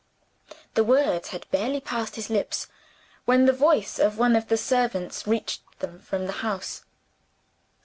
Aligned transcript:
The 0.73 0.83
words 0.83 1.27
had 1.27 1.45
barely 1.51 1.79
passed 1.79 2.15
his 2.15 2.31
lips 2.31 2.67
when 3.25 3.45
the 3.45 3.53
voice 3.53 3.99
of 3.99 4.17
one 4.17 4.35
of 4.35 4.47
the 4.47 4.57
servants 4.57 5.27
reached 5.27 5.61
them 5.77 5.99
from 5.99 6.25
the 6.25 6.33
house. 6.41 6.83